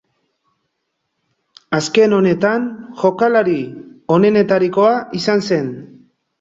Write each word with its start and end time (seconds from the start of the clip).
Azken 1.81 2.15
honetan, 2.21 2.67
jokalari 3.03 3.61
onenetarikoa 4.19 4.99
izan 5.23 5.49
zen. 5.55 5.73